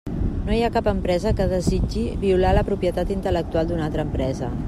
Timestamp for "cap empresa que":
0.77-1.47